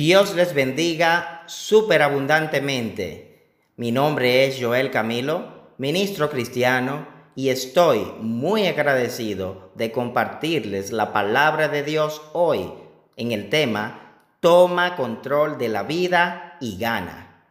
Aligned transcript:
Dios 0.00 0.36
les 0.36 0.54
bendiga 0.54 1.42
superabundantemente. 1.46 3.48
Mi 3.74 3.90
nombre 3.90 4.46
es 4.46 4.56
Joel 4.60 4.92
Camilo, 4.92 5.72
ministro 5.76 6.30
cristiano, 6.30 7.08
y 7.34 7.48
estoy 7.48 8.06
muy 8.20 8.68
agradecido 8.68 9.72
de 9.74 9.90
compartirles 9.90 10.92
la 10.92 11.12
palabra 11.12 11.66
de 11.66 11.82
Dios 11.82 12.22
hoy 12.32 12.72
en 13.16 13.32
el 13.32 13.48
tema 13.48 14.22
Toma 14.38 14.94
control 14.94 15.58
de 15.58 15.68
la 15.68 15.82
vida 15.82 16.56
y 16.60 16.78
gana. 16.78 17.48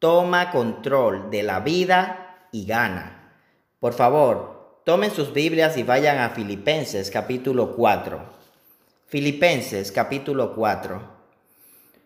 Toma 0.00 0.50
control 0.50 1.30
de 1.30 1.44
la 1.44 1.60
vida 1.60 2.48
y 2.50 2.66
gana. 2.66 3.30
Por 3.78 3.92
favor, 3.92 4.80
tomen 4.84 5.12
sus 5.12 5.32
Biblias 5.32 5.76
y 5.76 5.84
vayan 5.84 6.18
a 6.18 6.30
Filipenses 6.30 7.12
capítulo 7.12 7.76
4. 7.76 8.18
Filipenses 9.06 9.92
capítulo 9.92 10.52
4. 10.52 11.15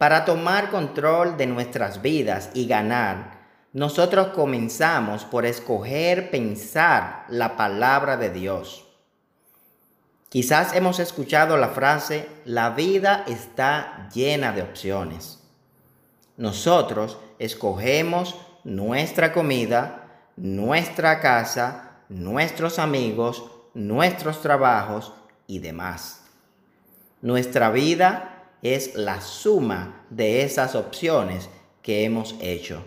Para 0.00 0.24
tomar 0.24 0.70
control 0.70 1.36
de 1.36 1.46
nuestras 1.46 2.00
vidas 2.00 2.48
y 2.54 2.66
ganar, 2.66 3.32
nosotros 3.74 4.28
comenzamos 4.28 5.26
por 5.26 5.44
escoger 5.44 6.30
pensar 6.30 7.26
la 7.28 7.54
palabra 7.54 8.16
de 8.16 8.30
Dios. 8.30 8.88
Quizás 10.30 10.74
hemos 10.74 11.00
escuchado 11.00 11.58
la 11.58 11.68
frase, 11.68 12.26
la 12.46 12.70
vida 12.70 13.26
está 13.28 14.08
llena 14.14 14.52
de 14.52 14.62
opciones. 14.62 15.42
Nosotros 16.38 17.18
escogemos 17.38 18.36
nuestra 18.64 19.34
comida, 19.34 20.08
nuestra 20.34 21.20
casa, 21.20 21.98
nuestros 22.08 22.78
amigos, 22.78 23.44
nuestros 23.74 24.40
trabajos 24.40 25.12
y 25.46 25.58
demás. 25.58 26.22
Nuestra 27.20 27.68
vida 27.68 28.39
es 28.62 28.94
la 28.94 29.20
suma 29.20 30.04
de 30.10 30.42
esas 30.42 30.74
opciones 30.74 31.48
que 31.82 32.04
hemos 32.04 32.34
hecho. 32.40 32.82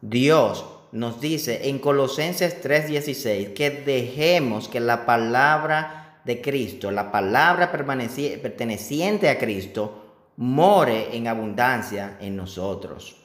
Dios 0.00 0.64
nos 0.92 1.20
dice 1.20 1.68
en 1.68 1.78
Colosenses 1.78 2.62
3:16 2.62 3.54
que 3.54 3.70
dejemos 3.70 4.68
que 4.68 4.80
la 4.80 5.06
palabra 5.06 6.20
de 6.24 6.40
Cristo, 6.40 6.90
la 6.90 7.10
palabra 7.12 7.70
perteneciente 7.70 9.28
a 9.28 9.38
Cristo, 9.38 10.02
more 10.36 11.16
en 11.16 11.28
abundancia 11.28 12.16
en 12.20 12.36
nosotros. 12.36 13.16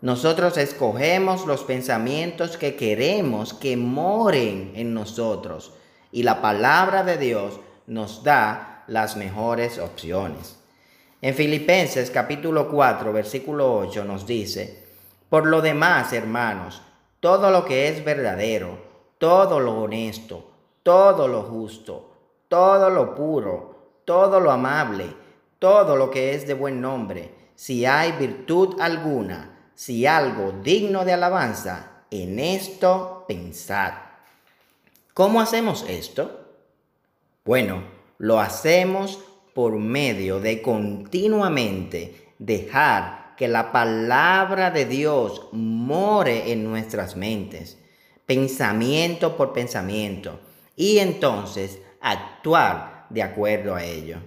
Nosotros 0.00 0.56
escogemos 0.56 1.46
los 1.46 1.62
pensamientos 1.64 2.56
que 2.56 2.74
queremos 2.74 3.52
que 3.52 3.76
moren 3.76 4.72
en 4.74 4.94
nosotros 4.94 5.72
y 6.10 6.22
la 6.22 6.40
palabra 6.40 7.04
de 7.04 7.18
Dios 7.18 7.60
nos 7.86 8.22
da 8.22 8.79
las 8.90 9.16
mejores 9.16 9.78
opciones. 9.78 10.58
En 11.22 11.34
Filipenses 11.34 12.10
capítulo 12.10 12.68
4, 12.68 13.12
versículo 13.12 13.78
8 13.78 14.04
nos 14.04 14.26
dice, 14.26 14.84
por 15.28 15.46
lo 15.46 15.62
demás, 15.62 16.12
hermanos, 16.12 16.82
todo 17.20 17.52
lo 17.52 17.64
que 17.64 17.88
es 17.88 18.04
verdadero, 18.04 18.78
todo 19.18 19.60
lo 19.60 19.82
honesto, 19.82 20.50
todo 20.82 21.28
lo 21.28 21.44
justo, 21.44 22.10
todo 22.48 22.90
lo 22.90 23.14
puro, 23.14 24.00
todo 24.04 24.40
lo 24.40 24.50
amable, 24.50 25.06
todo 25.60 25.94
lo 25.94 26.10
que 26.10 26.34
es 26.34 26.48
de 26.48 26.54
buen 26.54 26.80
nombre, 26.80 27.32
si 27.54 27.86
hay 27.86 28.10
virtud 28.12 28.80
alguna, 28.80 29.70
si 29.76 30.04
algo 30.04 30.52
digno 30.64 31.04
de 31.04 31.12
alabanza, 31.12 32.02
en 32.10 32.40
esto 32.40 33.24
pensad. 33.28 33.92
¿Cómo 35.14 35.40
hacemos 35.40 35.84
esto? 35.88 36.48
Bueno, 37.44 37.99
lo 38.20 38.38
hacemos 38.38 39.18
por 39.54 39.78
medio 39.78 40.40
de 40.40 40.60
continuamente 40.60 42.34
dejar 42.38 43.34
que 43.34 43.48
la 43.48 43.72
palabra 43.72 44.70
de 44.70 44.84
Dios 44.84 45.48
more 45.52 46.52
en 46.52 46.62
nuestras 46.62 47.16
mentes, 47.16 47.78
pensamiento 48.26 49.38
por 49.38 49.54
pensamiento, 49.54 50.38
y 50.76 50.98
entonces 50.98 51.78
actuar 52.02 53.06
de 53.08 53.22
acuerdo 53.22 53.74
a 53.74 53.84
ello. 53.84 54.18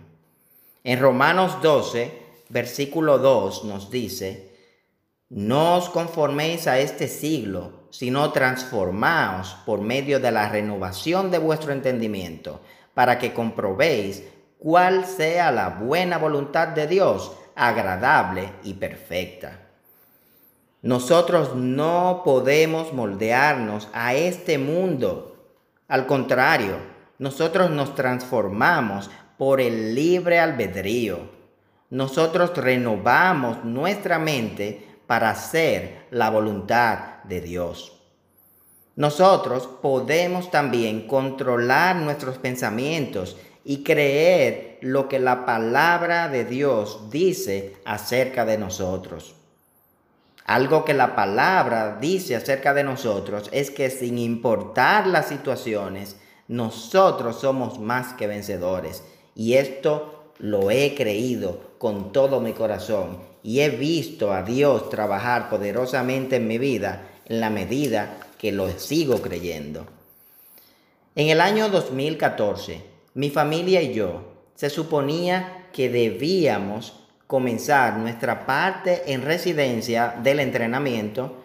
En 0.84 1.00
Romanos 1.00 1.62
12, 1.62 2.12
versículo 2.50 3.19
2 3.19 3.66
nos 3.66 3.91
dice, 3.91 4.57
no 5.29 5.78
os 5.78 5.89
conforméis 5.89 6.66
a 6.66 6.79
este 6.79 7.07
siglo, 7.07 7.84
sino 7.91 8.31
transformaos 8.31 9.56
por 9.68 9.81
medio 9.81 10.19
de 10.19 10.31
la 10.31 10.50
renovación 10.50 11.29
de 11.29 11.38
vuestro 11.38 11.72
entendimiento 11.73 12.59
para 12.94 13.18
que 13.18 13.34
comprobéis 13.34 14.24
cuál 14.59 15.06
sea 15.06 15.52
la 15.52 15.70
buena 15.70 16.18
voluntad 16.18 16.70
de 16.70 16.88
Dios, 16.88 17.36
agradable 17.56 18.54
y 18.64 18.76
perfecta. 18.76 19.59
Nosotros 20.81 21.56
no 21.56 22.24
podemos 22.26 22.94
moldearnos 22.94 23.88
a 23.94 24.16
este 24.16 24.58
mundo. 24.58 25.38
Al 25.88 26.06
contrario, 26.06 26.76
nosotros 27.20 27.70
nos 27.70 27.96
transformamos 27.96 29.10
por 29.38 29.62
el 29.62 29.96
libre 29.96 30.40
albedrío. 30.40 31.20
Nosotros 31.90 32.56
renovamos 32.58 33.64
nuestra 33.64 34.20
mente 34.20 35.00
para 35.08 35.30
hacer 35.30 36.08
la 36.12 36.30
voluntad 36.30 37.24
de 37.24 37.40
Dios. 37.40 38.03
Nosotros 38.96 39.68
podemos 39.81 40.52
también 40.52 41.08
controlar 41.08 41.96
nuestros 41.96 42.38
pensamientos 42.38 43.38
y 43.66 43.84
creer 43.84 44.78
lo 44.81 45.09
que 45.09 45.20
la 45.20 45.46
palabra 45.46 46.28
de 46.30 46.46
Dios 46.46 47.09
dice 47.09 47.78
acerca 47.86 48.46
de 48.46 48.58
nosotros. 48.58 49.36
Algo 50.46 50.84
que 50.84 50.94
la 50.94 51.16
palabra 51.16 51.98
dice 52.00 52.36
acerca 52.36 52.74
de 52.74 52.84
nosotros 52.84 53.50
es 53.52 53.72
que 53.72 53.90
sin 53.90 54.18
importar 54.18 55.08
las 55.08 55.28
situaciones, 55.28 56.18
nosotros 56.48 57.40
somos 57.40 57.80
más 57.80 58.14
que 58.14 58.28
vencedores. 58.28 59.04
Y 59.36 59.54
esto 59.54 60.34
lo 60.38 60.70
he 60.70 60.94
creído 60.96 61.75
con 61.80 62.12
todo 62.12 62.42
mi 62.42 62.54
corazón 62.54 63.18
y 63.42 63.62
he 63.62 63.70
visto 63.70 64.34
a 64.34 64.44
Dios 64.44 64.90
trabajar 64.90 65.50
poderosamente 65.50 66.36
en 66.36 66.48
mi 66.48 66.58
vida 66.58 67.08
en 67.25 67.40
la 67.40 67.50
medida 67.50 68.18
que 68.44 68.52
lo 68.52 68.70
sigo 68.78 69.22
creyendo. 69.22 69.86
En 71.16 71.30
el 71.30 71.40
año 71.40 71.70
2014, 71.70 72.84
mi 73.14 73.30
familia 73.30 73.81
y 73.81 73.94
yo 73.94 74.34
se 74.56 74.70
suponía 74.70 75.70
que 75.72 75.88
debíamos 75.88 77.06
comenzar 77.26 77.96
nuestra 77.96 78.46
parte 78.46 79.14
en 79.14 79.22
residencia 79.22 80.16
del 80.22 80.42
entrenamiento 80.42 81.42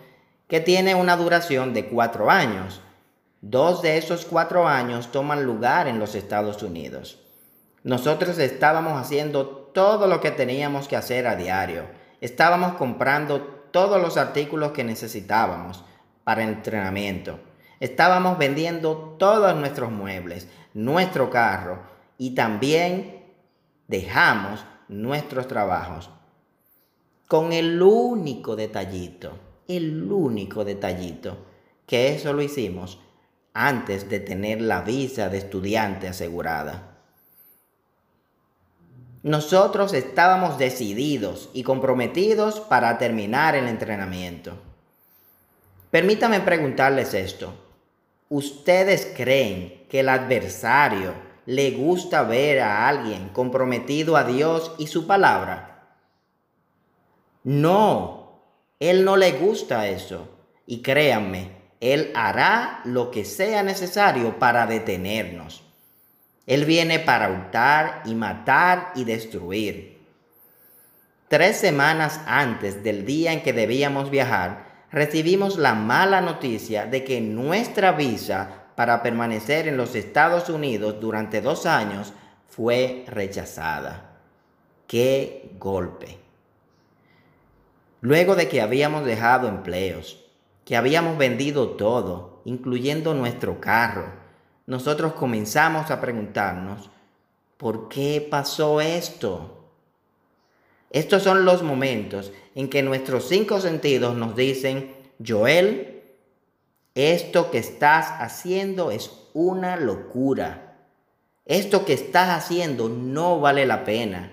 que 0.49 0.59
tiene 0.59 0.97
una 0.97 1.17
duración 1.17 1.73
de 1.73 1.87
cuatro 1.87 2.33
años. 2.33 2.81
Dos 3.43 3.81
de 3.81 3.97
esos 3.97 4.25
cuatro 4.25 4.67
años 4.67 5.13
toman 5.13 5.45
lugar 5.45 5.87
en 5.87 6.01
los 6.01 6.17
Estados 6.17 6.65
Unidos. 6.65 7.21
Nosotros 7.85 8.41
estábamos 8.41 9.01
haciendo 9.01 9.47
todo 9.47 10.09
lo 10.09 10.21
que 10.21 10.33
teníamos 10.33 10.89
que 10.89 10.97
hacer 10.97 11.29
a 11.29 11.37
diario. 11.37 11.85
Estábamos 12.21 12.73
comprando 12.73 13.41
todos 13.71 14.03
los 14.03 14.17
artículos 14.17 14.73
que 14.73 14.83
necesitábamos 14.83 15.85
para 16.28 16.43
entrenamiento. 16.43 17.41
Estábamos 17.81 18.37
vendiendo 18.37 19.16
todos 19.19 19.56
nuestros 19.56 19.91
muebles, 19.91 20.47
nuestro 20.75 21.31
carro 21.31 21.81
y 22.19 22.34
también 22.34 23.25
dejamos 23.87 24.62
nuestros 24.88 25.49
trabajos. 25.49 26.11
Con 27.28 27.55
el 27.55 27.81
único 27.81 28.56
detallito, 28.56 29.38
el 29.69 30.12
único 30.12 30.67
detallito, 30.67 31.47
que 31.87 32.15
eso 32.15 32.34
lo 32.34 32.43
hicimos 32.43 33.00
antes 33.55 34.11
de 34.11 34.21
tener 34.21 34.61
la 34.61 34.83
visa 34.83 35.31
de 35.31 35.38
estudiante 35.38 36.09
asegurada. 36.09 36.99
Nosotros 39.22 39.94
estábamos 39.94 40.58
decididos 40.58 41.49
y 41.55 41.62
comprometidos 41.62 42.61
para 42.61 42.99
terminar 42.99 43.55
el 43.55 43.67
entrenamiento. 43.67 44.68
Permítame 45.90 46.40
preguntarles 46.40 47.14
esto. 47.14 47.55
¿Ustedes 48.29 49.12
creen 49.17 49.87
que 49.88 50.00
el 50.00 50.11
adversario 50.11 51.14
le 51.46 51.70
gusta 51.70 52.23
ver 52.25 52.61
a 52.61 52.87
alguien 52.87 53.31
comprometido 53.31 54.17
a 54.17 54.25
Dios 54.25 54.73
y 54.79 54.87
su 54.87 55.06
palabra? 55.06 55.96
No, 57.43 58.43
él 58.81 59.05
no 59.05 59.17
le 59.17 59.32
gusta 59.32 59.88
eso. 59.88 60.29
Y 60.67 60.82
créanme, 60.82 61.52
él 61.81 62.12
hará 62.14 62.82
lo 62.84 63.11
que 63.11 63.25
sea 63.25 63.62
necesario 63.62 64.38
para 64.38 64.67
detenernos. 64.67 65.64
Él 66.46 66.67
viene 66.67 66.99
para 66.99 67.31
hurtar 67.31 68.02
y 68.05 68.14
matar 68.14 68.93
y 68.94 69.05
destruir. 69.05 69.99
Tres 71.29 71.56
semanas 71.56 72.20
antes 72.26 72.82
del 72.82 73.06
día 73.06 73.32
en 73.32 73.43
que 73.43 73.55
debíamos 73.55 74.11
viajar, 74.11 74.68
recibimos 74.90 75.58
la 75.58 75.75
mala 75.75 76.20
noticia 76.20 76.87
de 76.87 77.05
que 77.05 77.20
nuestra 77.20 77.93
visa 77.93 78.67
para 78.75 79.02
permanecer 79.02 79.69
en 79.69 79.76
los 79.76 79.94
Estados 79.94 80.49
Unidos 80.49 81.00
durante 81.00 81.40
dos 81.40 81.67
años 81.67 82.12
fue 82.49 83.05
rechazada. 83.08 84.05
qué 84.87 85.50
golpe. 85.58 86.19
Luego 88.00 88.37
de 88.37 88.49
que 88.49 88.61
habíamos 88.62 89.05
dejado 89.05 89.49
empleos, 89.49 90.25
que 90.64 90.76
habíamos 90.76 91.19
vendido 91.19 91.70
todo, 91.70 92.41
incluyendo 92.44 93.12
nuestro 93.12 93.61
carro, 93.61 94.06
nosotros 94.67 95.14
comenzamos 95.14 95.91
a 95.91 96.00
preguntarnos, 96.00 96.91
¿por 97.56 97.88
qué 97.88 98.26
pasó 98.31 98.81
esto? 98.81 99.57
Estos 100.90 101.23
son 101.23 101.44
los 101.44 101.62
momentos 101.62 102.32
en 102.55 102.69
que 102.69 102.82
nuestros 102.82 103.29
cinco 103.29 103.61
sentidos 103.61 104.17
nos 104.17 104.35
dicen, 104.35 104.94
Joel, 105.25 106.02
esto 106.94 107.50
que 107.50 107.58
estás 107.58 108.08
haciendo 108.20 108.90
es 108.90 109.11
una 109.35 109.76
locura. 109.76 110.76
Esto 111.44 111.85
que 111.85 111.93
estás 111.93 112.29
haciendo 112.31 112.88
no 112.88 113.40
vale 113.40 113.67
la 113.67 113.85
pena. 113.85 114.32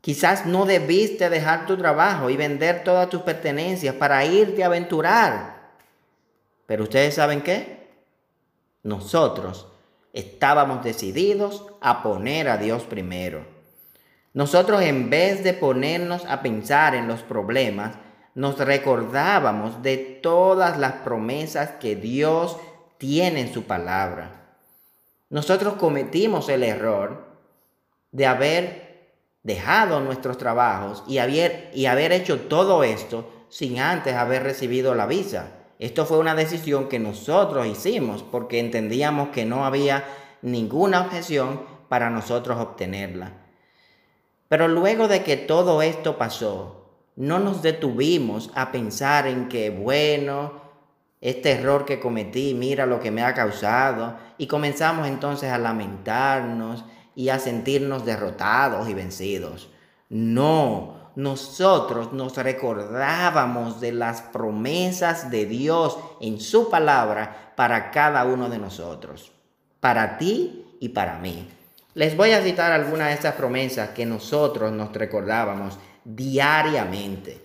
Quizás 0.00 0.44
no 0.46 0.66
debiste 0.66 1.30
dejar 1.30 1.66
tu 1.66 1.76
trabajo 1.76 2.28
y 2.28 2.36
vender 2.36 2.84
todas 2.84 3.08
tus 3.08 3.22
pertenencias 3.22 3.94
para 3.94 4.24
irte 4.24 4.62
a 4.62 4.66
aventurar. 4.66 5.72
Pero 6.66 6.84
ustedes 6.84 7.14
saben 7.14 7.40
qué? 7.40 7.88
Nosotros 8.82 9.66
estábamos 10.12 10.84
decididos 10.84 11.64
a 11.80 12.02
poner 12.02 12.48
a 12.48 12.58
Dios 12.58 12.82
primero. 12.82 13.53
Nosotros 14.34 14.82
en 14.82 15.10
vez 15.10 15.44
de 15.44 15.54
ponernos 15.54 16.24
a 16.26 16.42
pensar 16.42 16.96
en 16.96 17.06
los 17.06 17.22
problemas, 17.22 17.94
nos 18.34 18.58
recordábamos 18.58 19.80
de 19.82 19.96
todas 19.96 20.76
las 20.76 20.94
promesas 20.94 21.70
que 21.80 21.94
Dios 21.94 22.56
tiene 22.98 23.42
en 23.42 23.54
su 23.54 23.62
palabra. 23.62 24.56
Nosotros 25.30 25.74
cometimos 25.74 26.48
el 26.48 26.64
error 26.64 27.26
de 28.10 28.26
haber 28.26 28.84
dejado 29.44 30.00
nuestros 30.00 30.36
trabajos 30.36 31.04
y 31.06 31.18
haber, 31.18 32.12
hecho 32.12 32.40
todo 32.40 32.82
esto 32.82 33.46
sin 33.50 33.78
antes 33.78 34.14
haber 34.14 34.42
recibido 34.42 34.96
la 34.96 35.06
visa. 35.06 35.52
Esto 35.78 36.06
fue 36.06 36.18
una 36.18 36.34
decisión 36.34 36.88
que 36.88 36.98
nosotros 36.98 37.68
hicimos 37.68 38.24
porque 38.24 38.58
entendíamos 38.58 39.28
que 39.28 39.44
no 39.44 39.64
había 39.64 40.04
ninguna 40.42 41.02
objeción 41.02 41.62
para 41.88 42.10
nosotros 42.10 42.58
obtenerla. 42.58 43.43
Pero 44.48 44.68
luego 44.68 45.08
de 45.08 45.22
que 45.22 45.36
todo 45.36 45.82
esto 45.82 46.18
pasó, 46.18 46.84
no 47.16 47.38
nos 47.38 47.62
detuvimos 47.62 48.50
a 48.54 48.72
pensar 48.72 49.26
en 49.26 49.48
que, 49.48 49.70
bueno, 49.70 50.62
este 51.20 51.52
error 51.52 51.84
que 51.84 52.00
cometí, 52.00 52.54
mira 52.54 52.86
lo 52.86 53.00
que 53.00 53.10
me 53.10 53.22
ha 53.22 53.32
causado, 53.32 54.16
y 54.36 54.46
comenzamos 54.46 55.08
entonces 55.08 55.50
a 55.50 55.58
lamentarnos 55.58 56.84
y 57.14 57.28
a 57.30 57.38
sentirnos 57.38 58.04
derrotados 58.04 58.88
y 58.88 58.94
vencidos. 58.94 59.70
No, 60.10 61.12
nosotros 61.16 62.12
nos 62.12 62.36
recordábamos 62.36 63.80
de 63.80 63.92
las 63.92 64.20
promesas 64.20 65.30
de 65.30 65.46
Dios 65.46 65.98
en 66.20 66.40
su 66.40 66.68
palabra 66.68 67.52
para 67.56 67.90
cada 67.90 68.24
uno 68.24 68.48
de 68.48 68.58
nosotros, 68.58 69.32
para 69.80 70.18
ti 70.18 70.76
y 70.80 70.90
para 70.90 71.18
mí. 71.18 71.48
Les 71.94 72.16
voy 72.16 72.32
a 72.32 72.42
citar 72.42 72.72
algunas 72.72 73.08
de 73.08 73.14
estas 73.14 73.34
promesas 73.34 73.90
que 73.90 74.04
nosotros 74.04 74.72
nos 74.72 74.92
recordábamos 74.92 75.78
diariamente. 76.04 77.40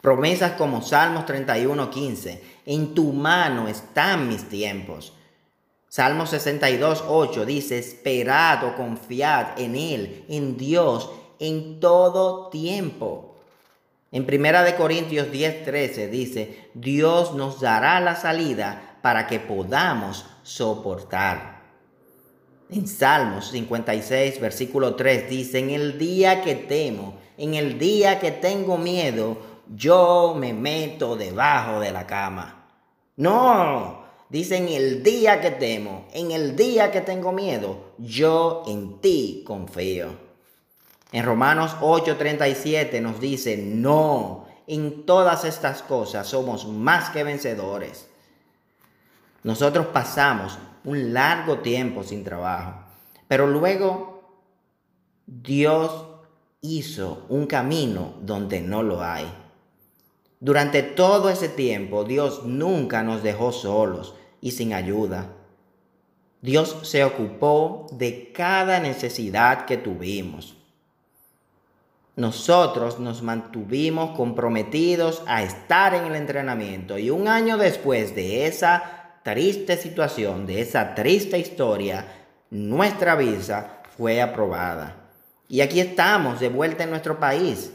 Promesas 0.00 0.52
como 0.52 0.82
Salmos 0.82 1.24
31:15, 1.24 2.40
en 2.66 2.94
tu 2.94 3.12
mano 3.12 3.68
están 3.68 4.28
mis 4.28 4.48
tiempos. 4.48 5.12
Salmo 5.88 6.26
62, 6.26 7.04
8 7.06 7.46
dice, 7.46 7.78
esperad 7.78 8.64
o 8.64 8.76
confiad 8.76 9.58
en 9.58 9.74
Él, 9.74 10.24
en 10.28 10.56
Dios, 10.56 11.10
en 11.38 11.80
todo 11.80 12.48
tiempo. 12.48 13.36
En 14.10 14.26
Primera 14.26 14.64
de 14.64 14.74
Corintios 14.74 15.30
10, 15.30 15.64
13 15.64 16.08
dice, 16.08 16.70
Dios 16.74 17.34
nos 17.34 17.60
dará 17.60 18.00
la 18.00 18.16
salida 18.16 18.98
para 19.00 19.26
que 19.26 19.38
podamos 19.38 20.26
soportar. 20.42 21.57
En 22.70 22.86
Salmos 22.86 23.50
56, 23.50 24.40
versículo 24.40 24.94
3 24.94 25.30
dice, 25.30 25.58
en 25.58 25.70
el 25.70 25.98
día 25.98 26.42
que 26.42 26.54
temo, 26.54 27.18
en 27.36 27.54
el 27.54 27.78
día 27.78 28.20
que 28.20 28.30
tengo 28.30 28.76
miedo, 28.76 29.38
yo 29.74 30.34
me 30.38 30.52
meto 30.52 31.16
debajo 31.16 31.80
de 31.80 31.92
la 31.92 32.06
cama. 32.06 32.66
No, 33.16 34.08
Dice, 34.28 34.58
en 34.58 34.68
el 34.68 35.02
día 35.02 35.40
que 35.40 35.52
temo, 35.52 36.06
en 36.12 36.32
el 36.32 36.54
día 36.54 36.90
que 36.90 37.00
tengo 37.00 37.32
miedo, 37.32 37.94
yo 37.96 38.62
en 38.66 39.00
ti 39.00 39.42
confío. 39.46 40.08
En 41.12 41.24
Romanos 41.24 41.76
8:37 41.80 43.00
nos 43.00 43.20
dice, 43.20 43.56
no, 43.56 44.46
en 44.66 45.06
todas 45.06 45.46
estas 45.46 45.82
cosas 45.82 46.26
somos 46.26 46.66
más 46.66 47.08
que 47.08 47.24
vencedores. 47.24 48.08
Nosotros 49.42 49.86
pasamos 49.86 50.58
un 50.84 51.12
largo 51.12 51.58
tiempo 51.58 52.02
sin 52.02 52.24
trabajo, 52.24 52.74
pero 53.26 53.46
luego 53.46 54.22
Dios 55.26 56.06
hizo 56.60 57.26
un 57.28 57.46
camino 57.46 58.14
donde 58.22 58.60
no 58.60 58.82
lo 58.82 59.02
hay. 59.02 59.30
Durante 60.40 60.82
todo 60.82 61.30
ese 61.30 61.48
tiempo 61.48 62.04
Dios 62.04 62.44
nunca 62.44 63.02
nos 63.02 63.22
dejó 63.22 63.52
solos 63.52 64.14
y 64.40 64.52
sin 64.52 64.72
ayuda. 64.72 65.32
Dios 66.40 66.76
se 66.82 67.02
ocupó 67.02 67.86
de 67.92 68.32
cada 68.32 68.78
necesidad 68.78 69.66
que 69.66 69.76
tuvimos. 69.76 70.56
Nosotros 72.14 72.98
nos 72.98 73.22
mantuvimos 73.22 74.16
comprometidos 74.16 75.22
a 75.26 75.42
estar 75.42 75.94
en 75.94 76.04
el 76.04 76.16
entrenamiento 76.16 76.98
y 76.98 77.10
un 77.10 77.28
año 77.28 77.56
después 77.56 78.14
de 78.14 78.46
esa 78.46 78.97
triste 79.28 79.76
situación, 79.76 80.46
de 80.46 80.62
esa 80.62 80.94
triste 80.94 81.38
historia, 81.38 82.06
nuestra 82.48 83.14
visa 83.14 83.82
fue 83.94 84.22
aprobada. 84.22 85.10
Y 85.50 85.60
aquí 85.60 85.80
estamos 85.80 86.40
de 86.40 86.48
vuelta 86.48 86.84
en 86.84 86.90
nuestro 86.90 87.20
país. 87.20 87.70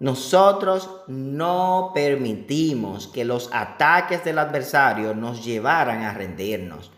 Nosotros 0.00 0.90
no 1.08 1.92
permitimos 1.94 3.06
que 3.06 3.24
los 3.24 3.48
ataques 3.54 4.22
del 4.22 4.38
adversario 4.38 5.14
nos 5.14 5.42
llevaran 5.42 6.02
a 6.02 6.12
rendirnos. 6.12 6.90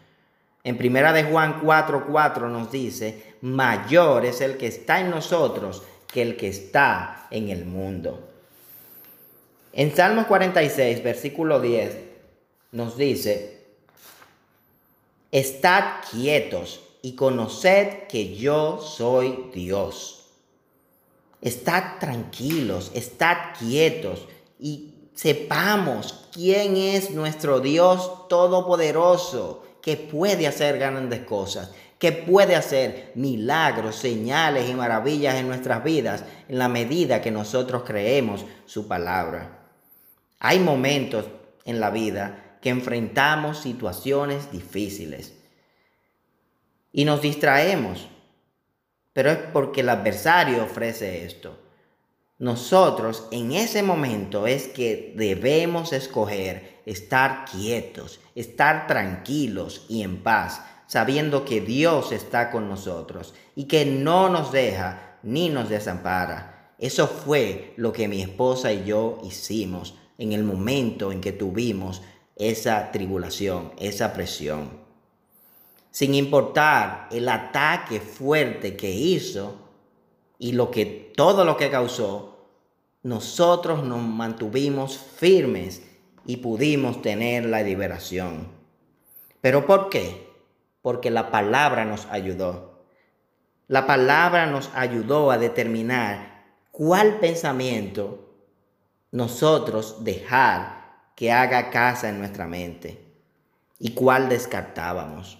En 0.64 0.76
primera 0.76 1.12
de 1.12 1.22
Juan 1.22 1.60
4:4 1.62 2.48
nos 2.48 2.72
dice, 2.72 3.36
mayor 3.42 4.24
es 4.24 4.40
el 4.40 4.56
que 4.56 4.66
está 4.66 4.98
en 4.98 5.10
nosotros 5.10 5.84
que 6.12 6.20
el 6.20 6.36
que 6.36 6.48
está 6.48 7.28
en 7.30 7.50
el 7.50 7.64
mundo. 7.64 8.28
En 9.72 9.94
Salmos 9.94 10.26
46, 10.26 11.04
versículo 11.04 11.60
10, 11.60 12.03
nos 12.74 12.96
dice, 12.96 13.60
estad 15.30 16.02
quietos 16.10 16.80
y 17.02 17.14
conoced 17.14 18.08
que 18.08 18.34
yo 18.34 18.80
soy 18.80 19.48
Dios. 19.54 20.26
Estad 21.40 22.00
tranquilos, 22.00 22.90
estad 22.92 23.36
quietos 23.56 24.26
y 24.58 24.92
sepamos 25.14 26.26
quién 26.32 26.76
es 26.76 27.12
nuestro 27.12 27.60
Dios 27.60 28.26
todopoderoso 28.28 29.62
que 29.80 29.96
puede 29.96 30.48
hacer 30.48 30.76
grandes 30.76 31.20
cosas, 31.20 31.70
que 32.00 32.10
puede 32.10 32.56
hacer 32.56 33.12
milagros, 33.14 33.94
señales 33.94 34.68
y 34.68 34.74
maravillas 34.74 35.36
en 35.36 35.46
nuestras 35.46 35.84
vidas 35.84 36.24
en 36.48 36.58
la 36.58 36.68
medida 36.68 37.22
que 37.22 37.30
nosotros 37.30 37.84
creemos 37.86 38.44
su 38.66 38.88
palabra. 38.88 39.60
Hay 40.40 40.58
momentos 40.58 41.26
en 41.64 41.78
la 41.78 41.90
vida 41.90 42.43
que 42.64 42.70
enfrentamos 42.70 43.58
situaciones 43.58 44.50
difíciles 44.50 45.34
y 46.90 47.04
nos 47.04 47.22
distraemos 47.22 48.08
pero 49.14 49.30
es 49.30 49.38
porque 49.52 49.80
el 49.80 49.88
adversario 49.88 50.62
ofrece 50.62 51.24
esto. 51.24 51.56
Nosotros 52.38 53.28
en 53.30 53.52
ese 53.52 53.82
momento 53.82 54.46
es 54.46 54.66
que 54.66 55.14
debemos 55.16 55.92
escoger 55.94 56.82
estar 56.84 57.46
quietos, 57.46 58.20
estar 58.34 58.86
tranquilos 58.88 59.86
y 59.88 60.02
en 60.02 60.22
paz, 60.22 60.62
sabiendo 60.88 61.44
que 61.44 61.60
Dios 61.60 62.10
está 62.10 62.50
con 62.50 62.68
nosotros 62.68 63.34
y 63.54 63.64
que 63.64 63.86
no 63.86 64.28
nos 64.28 64.50
deja 64.50 65.18
ni 65.22 65.48
nos 65.48 65.68
desampara. 65.68 66.74
Eso 66.78 67.06
fue 67.06 67.72
lo 67.76 67.92
que 67.92 68.08
mi 68.08 68.20
esposa 68.20 68.72
y 68.72 68.84
yo 68.84 69.20
hicimos 69.24 69.94
en 70.18 70.32
el 70.32 70.42
momento 70.42 71.12
en 71.12 71.20
que 71.20 71.32
tuvimos 71.32 72.02
esa 72.36 72.90
tribulación, 72.92 73.72
esa 73.78 74.12
presión 74.12 74.84
sin 75.94 76.16
importar 76.16 77.06
el 77.12 77.28
ataque 77.28 78.00
fuerte 78.00 78.76
que 78.76 78.90
hizo 78.90 79.54
y 80.40 80.50
lo 80.50 80.72
que 80.72 81.12
todo 81.16 81.44
lo 81.44 81.56
que 81.56 81.70
causó, 81.70 82.48
nosotros 83.04 83.84
nos 83.84 84.02
mantuvimos 84.02 84.98
firmes 84.98 85.84
y 86.26 86.38
pudimos 86.38 87.00
tener 87.00 87.44
la 87.44 87.62
liberación. 87.62 88.48
¿Pero 89.40 89.66
por 89.66 89.88
qué? 89.88 90.34
Porque 90.82 91.12
la 91.12 91.30
palabra 91.30 91.84
nos 91.84 92.06
ayudó. 92.06 92.82
La 93.68 93.86
palabra 93.86 94.46
nos 94.46 94.70
ayudó 94.74 95.30
a 95.30 95.38
determinar 95.38 96.44
cuál 96.72 97.20
pensamiento 97.20 98.34
nosotros 99.12 100.02
dejar 100.02 100.83
que 101.14 101.32
haga 101.32 101.70
casa 101.70 102.08
en 102.08 102.18
nuestra 102.18 102.46
mente 102.46 102.98
y 103.78 103.90
cuál 103.90 104.28
descartábamos. 104.28 105.38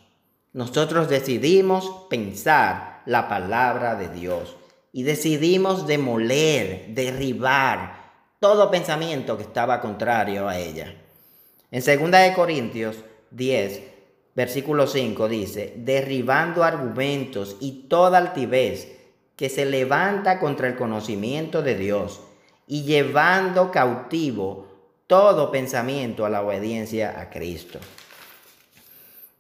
Nosotros 0.53 1.09
decidimos 1.09 2.07
pensar 2.09 3.03
la 3.07 3.29
palabra 3.29 3.97
de 3.97 4.09
Dios 4.09 4.57
y 4.93 5.03
decidimos 5.03 5.87
demoler, 5.87 6.87
derribar 6.91 8.13
todo 8.39 8.71
pensamiento 8.71 9.37
que 9.37 9.43
estaba 9.43 9.81
contrario 9.81 10.49
a 10.49 10.59
ella. 10.59 10.95
En 11.71 11.83
2 11.83 12.37
Corintios 12.37 12.97
10, 13.33 13.83
versículo 14.35 14.87
5 14.87 15.29
dice, 15.29 15.75
derribando 15.77 16.63
argumentos 16.63 17.57
y 17.61 17.89
toda 17.89 18.19
altivez 18.19 18.93
que 19.35 19.49
se 19.49 19.65
levanta 19.65 20.39
contra 20.39 20.69
el 20.69 20.77
conocimiento 20.77 21.63
de 21.63 21.75
Dios 21.75 22.21
y 22.69 22.85
llevando 22.85 23.73
cautivo 23.73 24.74
todo 25.15 25.53
pensamiento 25.53 26.27
a 26.27 26.29
la 26.29 26.43
obediencia 26.43 27.21
a 27.21 27.31
Cristo. 27.31 27.79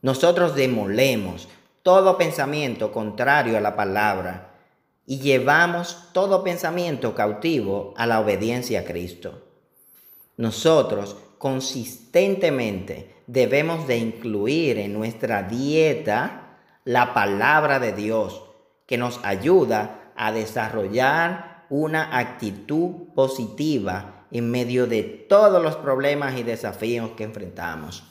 Nosotros 0.03 0.55
demolemos 0.55 1.49
todo 1.83 2.17
pensamiento 2.17 2.93
contrario 2.93 3.59
a 3.59 3.61
la 3.61 3.75
palabra 3.75 4.55
y 5.05 5.19
llevamos 5.19 6.11
todo 6.13 6.45
pensamiento 6.45 7.17
cautivo 7.17 7.93
a 7.97 8.07
la 8.07 8.21
obediencia 8.21 8.83
a 8.83 8.85
Cristo. 8.85 9.43
Nosotros 10.37 11.17
consistentemente 11.39 13.17
debemos 13.27 13.89
de 13.89 13.99
incluir 13.99 14.79
en 14.79 14.93
nuestra 14.93 15.43
dieta 15.43 16.57
la 16.85 17.13
palabra 17.13 17.81
de 17.81 17.93
Dios 17.93 18.45
que 18.87 18.97
nos 18.97 19.19
ayuda 19.25 20.13
a 20.15 20.31
desarrollar 20.31 21.67
una 21.69 22.17
actitud 22.17 23.13
positiva 23.17 24.24
en 24.35 24.51
medio 24.51 24.89
de 24.89 25.05
todos 25.05 25.63
los 25.63 25.77
problemas 25.77 26.37
y 26.37 26.43
desafíos 26.43 27.13
que 27.17 27.23
enfrentamos. 27.23 28.03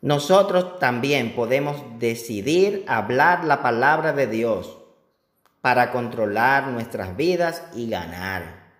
Nosotros 0.00 0.78
también 0.78 1.34
podemos 1.34 1.76
decidir 1.98 2.82
hablar 2.88 3.44
la 3.44 3.62
palabra 3.62 4.14
de 4.14 4.26
Dios 4.26 4.78
para 5.60 5.92
controlar 5.92 6.68
nuestras 6.68 7.14
vidas 7.14 7.62
y 7.74 7.90
ganar. 7.90 8.70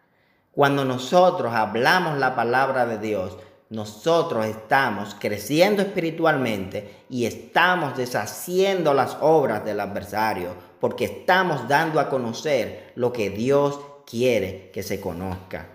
Cuando 0.53 0.87
nosotros 0.87 1.53
hablamos 1.53 2.17
la 2.17 2.35
palabra 2.35 2.87
de 2.87 2.99
Dios, 2.99 3.37
nosotros 3.69 4.47
estamos 4.47 5.15
creciendo 5.19 5.83
espiritualmente 5.83 7.05
y 7.11 7.27
estamos 7.27 7.95
deshaciendo 7.95 8.95
las 8.95 9.19
obras 9.21 9.67
del 9.67 9.81
adversario, 9.81 10.55
porque 10.81 11.05
estamos 11.05 11.69
dando 11.69 12.01
a 12.01 12.09
conocer 12.09 12.93
lo 12.95 13.13
que 13.13 13.29
Dios 13.29 13.79
quiere 14.07 14.71
que 14.73 14.83
se 14.83 15.01
conozca. 15.01 15.67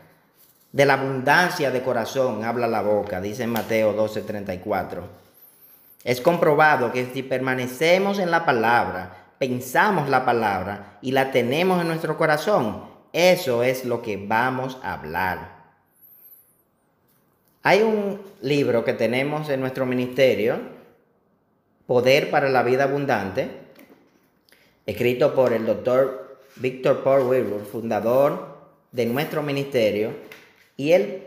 De 0.71 0.85
la 0.85 0.93
abundancia 0.93 1.69
de 1.69 1.83
corazón 1.83 2.45
habla 2.45 2.67
la 2.67 2.81
boca, 2.81 3.19
dice 3.19 3.45
Mateo 3.45 3.93
12:34. 3.93 5.03
Es 6.03 6.21
comprobado 6.21 6.91
que 6.91 7.05
si 7.13 7.21
permanecemos 7.21 8.17
en 8.19 8.31
la 8.31 8.45
palabra, 8.45 9.27
pensamos 9.37 10.09
la 10.09 10.25
palabra 10.25 10.97
y 11.01 11.11
la 11.11 11.31
tenemos 11.31 11.81
en 11.81 11.87
nuestro 11.87 12.17
corazón, 12.17 12.85
eso 13.13 13.63
es 13.63 13.85
lo 13.85 14.01
que 14.01 14.17
vamos 14.17 14.77
a 14.81 14.93
hablar. 14.93 15.61
Hay 17.63 17.81
un 17.81 18.21
libro 18.41 18.83
que 18.83 18.93
tenemos 18.93 19.49
en 19.49 19.59
nuestro 19.59 19.85
ministerio, 19.85 20.81
Poder 21.85 22.31
para 22.31 22.49
la 22.49 22.63
Vida 22.63 22.85
Abundante, 22.85 23.49
escrito 24.85 25.35
por 25.35 25.51
el 25.51 25.65
doctor 25.65 26.20
Víctor 26.57 27.03
Paul 27.03 27.27
Wilbur, 27.27 27.65
fundador 27.65 28.57
de 28.91 29.05
nuestro 29.05 29.41
ministerio, 29.41 30.11
y 30.77 30.91
él 30.91 31.23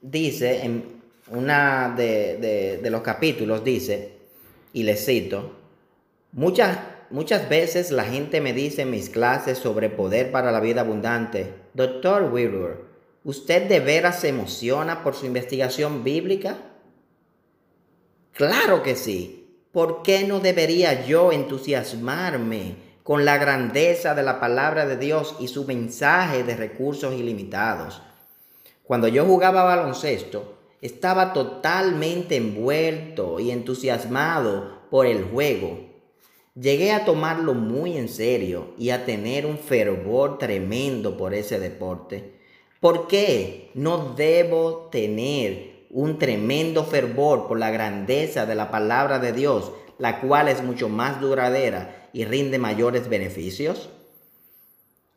dice 0.00 0.64
en 0.64 0.84
una 1.28 1.94
de, 1.96 2.78
de, 2.82 2.90
los 2.90 3.02
capítulos 3.02 3.64
dice, 3.64 4.12
y 4.72 4.82
le 4.82 4.96
cito, 4.96 5.52
muchas, 6.32 6.78
muchas 7.10 7.48
veces 7.48 7.90
la 7.90 8.04
gente 8.04 8.40
me 8.40 8.52
dice 8.52 8.82
en 8.82 8.90
mis 8.90 9.08
clases 9.08 9.58
sobre 9.58 9.88
poder 9.88 10.30
para 10.30 10.52
la 10.52 10.60
vida 10.60 10.82
abundante, 10.82 11.52
doctor 11.74 12.30
Weaver, 12.32 12.78
¿usted 13.24 13.68
de 13.68 13.80
veras 13.80 14.20
se 14.20 14.28
emociona 14.28 15.02
por 15.02 15.14
su 15.14 15.26
investigación 15.26 16.04
bíblica? 16.04 16.58
Claro 18.32 18.82
que 18.82 18.96
sí. 18.96 19.38
¿Por 19.72 20.02
qué 20.02 20.24
no 20.24 20.40
debería 20.40 21.06
yo 21.06 21.32
entusiasmarme 21.32 22.76
con 23.02 23.24
la 23.24 23.38
grandeza 23.38 24.14
de 24.14 24.22
la 24.22 24.40
palabra 24.40 24.86
de 24.86 24.96
Dios 24.96 25.36
y 25.40 25.48
su 25.48 25.64
mensaje 25.64 26.44
de 26.44 26.56
recursos 26.56 27.14
ilimitados? 27.14 28.02
Cuando 28.84 29.08
yo 29.08 29.24
jugaba 29.24 29.64
baloncesto, 29.64 30.58
estaba 30.80 31.32
totalmente 31.32 32.36
envuelto 32.36 33.40
y 33.40 33.50
entusiasmado 33.50 34.82
por 34.90 35.06
el 35.06 35.24
juego. 35.24 35.78
Llegué 36.54 36.92
a 36.92 37.04
tomarlo 37.04 37.54
muy 37.54 37.96
en 37.96 38.08
serio 38.08 38.74
y 38.76 38.90
a 38.90 39.06
tener 39.06 39.46
un 39.46 39.58
fervor 39.58 40.38
tremendo 40.38 41.16
por 41.16 41.32
ese 41.32 41.58
deporte. 41.58 42.40
¿Por 42.80 43.06
qué 43.06 43.70
no 43.74 44.14
debo 44.16 44.88
tener 44.90 45.72
un 45.92 46.18
tremendo 46.18 46.84
fervor 46.84 47.46
por 47.46 47.58
la 47.58 47.70
grandeza 47.70 48.46
de 48.46 48.54
la 48.54 48.70
palabra 48.70 49.18
de 49.18 49.32
Dios, 49.32 49.72
la 49.98 50.20
cual 50.20 50.48
es 50.48 50.62
mucho 50.62 50.88
más 50.88 51.20
duradera 51.20 52.08
y 52.12 52.24
rinde 52.24 52.58
mayores 52.58 53.08
beneficios? 53.08 53.90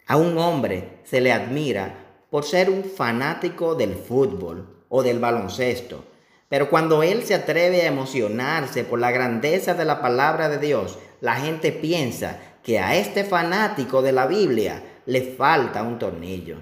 A 0.08 0.18
un 0.18 0.38
hombre 0.38 1.00
se 1.04 1.22
le 1.22 1.32
admira 1.32 2.06
por 2.30 2.44
ser 2.44 2.70
un 2.70 2.84
fanático 2.84 3.76
del 3.76 3.96
fútbol 3.96 4.84
o 4.90 5.04
del 5.04 5.20
baloncesto. 5.20 6.06
Pero 6.48 6.70
cuando 6.70 7.02
Él 7.02 7.24
se 7.24 7.34
atreve 7.34 7.82
a 7.82 7.88
emocionarse 7.88 8.84
por 8.84 9.00
la 9.00 9.12
grandeza 9.12 9.74
de 9.74 9.86
la 9.86 10.02
palabra 10.02 10.48
de 10.48 10.60
Dios, 10.60 11.00
la 11.22 11.36
gente 11.36 11.72
piensa 11.72 12.40
que 12.64 12.80
a 12.80 12.96
este 12.96 13.24
fanático 13.24 14.02
de 14.02 14.12
la 14.12 14.28
Biblia 14.28 14.84
le 15.06 15.22
falta 15.22 15.84
un 15.84 15.98
tornillo. 15.98 16.58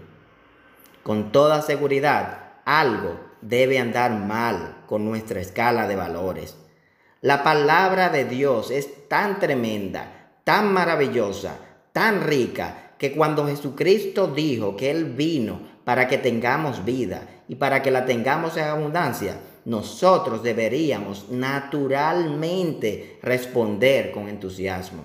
Con 1.01 1.31
toda 1.31 1.61
seguridad, 1.61 2.53
algo 2.65 3.19
debe 3.41 3.79
andar 3.79 4.11
mal 4.11 4.83
con 4.87 5.05
nuestra 5.05 5.41
escala 5.41 5.87
de 5.87 5.95
valores. 5.95 6.57
La 7.23 7.41
palabra 7.41 8.09
de 8.09 8.25
Dios 8.25 8.69
es 8.69 9.07
tan 9.07 9.39
tremenda, 9.39 10.33
tan 10.43 10.73
maravillosa, 10.73 11.57
tan 11.93 12.21
rica, 12.27 12.95
que 12.97 13.13
cuando 13.13 13.47
Jesucristo 13.47 14.27
dijo 14.27 14.75
que 14.75 14.91
Él 14.91 15.05
vino 15.05 15.61
para 15.85 16.09
que 16.09 16.17
tengamos 16.17 16.83
vida 16.83 17.25
y 17.47 17.55
para 17.55 17.81
que 17.81 17.91
la 17.91 18.05
tengamos 18.05 18.57
en 18.57 18.65
abundancia, 18.65 19.37
nosotros 19.63 20.43
deberíamos 20.43 21.29
naturalmente 21.29 23.19
responder 23.21 24.11
con 24.11 24.27
entusiasmo. 24.27 25.03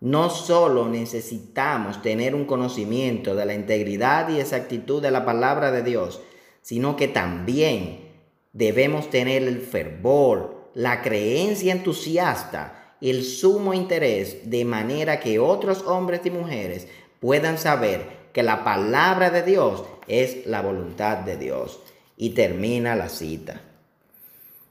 No 0.00 0.30
solo 0.30 0.88
necesitamos 0.88 2.00
tener 2.00 2.34
un 2.34 2.46
conocimiento 2.46 3.34
de 3.34 3.44
la 3.44 3.52
integridad 3.52 4.30
y 4.30 4.40
exactitud 4.40 5.02
de 5.02 5.10
la 5.10 5.26
palabra 5.26 5.70
de 5.70 5.82
Dios, 5.82 6.22
sino 6.62 6.96
que 6.96 7.08
también 7.08 8.06
debemos 8.54 9.10
tener 9.10 9.42
el 9.42 9.60
fervor, 9.60 10.55
la 10.76 11.00
creencia 11.00 11.72
entusiasta, 11.72 12.96
el 13.00 13.24
sumo 13.24 13.72
interés, 13.72 14.50
de 14.50 14.66
manera 14.66 15.20
que 15.20 15.38
otros 15.38 15.82
hombres 15.86 16.20
y 16.24 16.30
mujeres 16.30 16.86
puedan 17.18 17.56
saber 17.56 18.28
que 18.34 18.42
la 18.42 18.62
palabra 18.62 19.30
de 19.30 19.42
Dios 19.42 19.84
es 20.06 20.44
la 20.44 20.60
voluntad 20.60 21.16
de 21.18 21.38
Dios. 21.38 21.80
Y 22.18 22.30
termina 22.30 22.94
la 22.94 23.08
cita. 23.08 23.62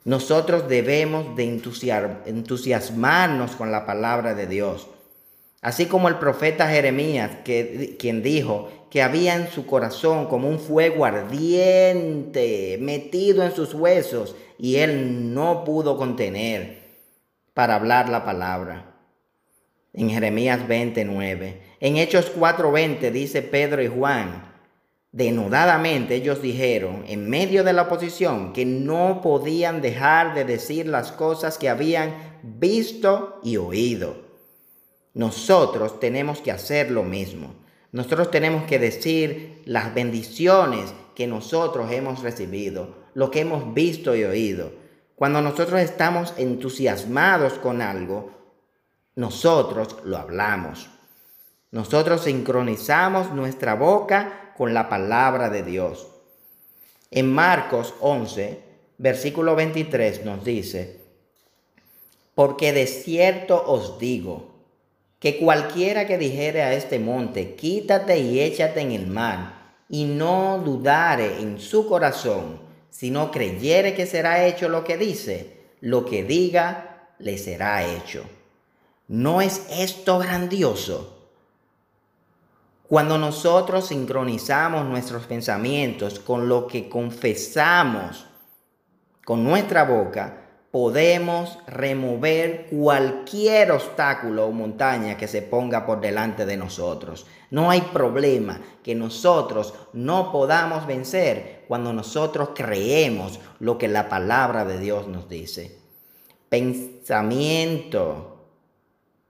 Nosotros 0.03 0.69
debemos 0.69 1.35
de 1.35 1.43
entusiasmarnos 2.27 3.55
con 3.55 3.71
la 3.71 3.87
palabra 3.87 4.35
de 4.35 4.45
Dios. 4.45 4.87
Así 5.61 5.87
como 5.87 6.07
el 6.07 6.19
profeta 6.19 6.69
Jeremías, 6.69 7.31
que, 7.43 7.95
quien 7.97 8.21
dijo 8.21 8.69
que 8.95 9.03
había 9.03 9.35
en 9.35 9.51
su 9.51 9.65
corazón 9.65 10.27
como 10.27 10.47
un 10.47 10.57
fuego 10.57 11.03
ardiente 11.03 12.77
metido 12.79 13.43
en 13.43 13.53
sus 13.53 13.73
huesos 13.73 14.37
y 14.57 14.77
él 14.77 15.33
no 15.33 15.65
pudo 15.65 15.97
contener 15.97 16.95
para 17.53 17.75
hablar 17.75 18.07
la 18.07 18.23
palabra 18.23 18.95
en 19.91 20.09
Jeremías 20.09 20.65
29. 20.65 21.61
En 21.81 21.97
Hechos 21.97 22.31
4:20 22.33 23.11
dice 23.11 23.41
Pedro 23.41 23.83
y 23.83 23.89
Juan, 23.89 24.53
denudadamente 25.11 26.15
ellos 26.15 26.41
dijeron 26.41 27.03
en 27.05 27.29
medio 27.29 27.65
de 27.65 27.73
la 27.73 27.81
oposición 27.81 28.53
que 28.53 28.63
no 28.63 29.19
podían 29.21 29.81
dejar 29.81 30.33
de 30.33 30.45
decir 30.45 30.87
las 30.87 31.11
cosas 31.11 31.57
que 31.57 31.67
habían 31.67 32.39
visto 32.43 33.41
y 33.43 33.57
oído. 33.57 34.15
Nosotros 35.13 35.99
tenemos 35.99 36.39
que 36.39 36.53
hacer 36.53 36.91
lo 36.91 37.03
mismo. 37.03 37.64
Nosotros 37.95 38.29
tenemos 38.29 38.65
que 38.65 38.77
decir 38.77 39.61
las 39.63 39.93
bendiciones 39.93 40.93
que 41.15 41.27
nosotros 41.27 41.89
hemos 41.93 42.23
recibido, 42.23 42.93
lo 43.13 43.31
que 43.31 43.39
hemos 43.39 43.73
visto 43.73 44.17
y 44.17 44.25
oído. 44.25 44.69
Cuando 45.15 45.41
nosotros 45.41 45.79
estamos 45.79 46.33
entusiasmados 46.35 47.53
con 47.53 47.81
algo, 47.81 48.31
nosotros 49.15 49.95
lo 50.03 50.17
hablamos. 50.17 50.89
Nosotros 51.71 52.25
sincronizamos 52.25 53.31
nuestra 53.31 53.75
boca 53.75 54.51
con 54.57 54.73
la 54.73 54.89
palabra 54.89 55.49
de 55.49 55.63
Dios. 55.63 56.05
En 57.11 57.33
Marcos 57.33 57.93
11, 58.01 58.59
versículo 58.97 59.55
23 59.55 60.25
nos 60.25 60.43
dice, 60.43 60.99
porque 62.33 62.73
de 62.73 62.87
cierto 62.87 63.63
os 63.65 63.97
digo, 63.99 64.54
que 65.25 65.39
cualquiera 65.39 66.05
que 66.05 66.19
dijere 66.19 66.61
a 66.61 66.73
este 66.73 66.99
monte, 66.99 67.55
quítate 67.55 68.19
y 68.19 68.41
échate 68.41 68.81
en 68.81 68.91
el 68.91 69.07
mar, 69.07 69.73
y 69.89 70.03
no 70.03 70.61
dudare 70.63 71.41
en 71.41 71.59
su 71.59 71.89
corazón, 71.89 72.59
sino 72.91 73.31
creyere 73.31 73.95
que 73.95 74.05
será 74.05 74.45
hecho 74.45 74.69
lo 74.69 74.83
que 74.83 74.97
dice, 74.97 75.63
lo 75.81 76.05
que 76.05 76.23
diga 76.23 77.09
le 77.17 77.39
será 77.39 77.83
hecho. 77.83 78.23
¿No 79.07 79.41
es 79.41 79.65
esto 79.71 80.19
grandioso? 80.19 81.31
Cuando 82.87 83.17
nosotros 83.17 83.87
sincronizamos 83.87 84.85
nuestros 84.85 85.25
pensamientos 85.25 86.19
con 86.19 86.47
lo 86.47 86.67
que 86.67 86.87
confesamos 86.87 88.27
con 89.25 89.43
nuestra 89.43 89.85
boca, 89.85 90.44
podemos 90.75 91.57
remover 91.67 92.67
cualquier 92.69 93.71
obstáculo 93.71 94.47
o 94.47 94.51
montaña 94.51 95.15
que 95.15 95.25
se 95.25 95.41
ponga 95.41 95.85
por 95.85 96.01
delante 96.01 96.45
de 96.45 96.57
nosotros. 96.57 97.25
No 97.49 97.69
hay 97.69 97.79
problema 97.79 98.59
que 98.83 98.93
nosotros 98.93 99.73
no 99.93 100.33
podamos 100.33 100.85
vencer 100.85 101.63
cuando 101.69 101.93
nosotros 101.93 102.49
creemos 102.53 103.39
lo 103.61 103.77
que 103.77 103.87
la 103.87 104.09
palabra 104.09 104.65
de 104.65 104.77
Dios 104.77 105.07
nos 105.07 105.29
dice. 105.29 105.79
Pensamiento 106.49 108.49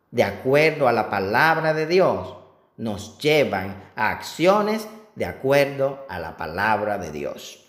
de 0.10 0.24
acuerdo 0.24 0.88
a 0.88 0.94
la 0.94 1.12
palabra 1.12 1.76
de 1.76 1.86
Dios 1.86 2.38
nos 2.78 3.20
llevan 3.20 3.92
a 3.96 4.10
acciones 4.10 4.88
de 5.14 5.26
acuerdo 5.26 6.08
a 6.10 6.18
la 6.18 6.38
palabra 6.38 6.98
de 6.98 7.12
Dios 7.12 7.65